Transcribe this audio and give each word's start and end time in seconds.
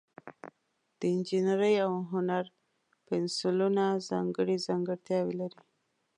د 0.97 1.01
انجینرۍ 1.13 1.75
او 1.85 1.91
هنر 2.11 2.43
پنسلونه 3.07 3.83
ځانګړي 4.09 4.57
ځانګړتیاوې 4.67 5.33
لري. 5.41 5.61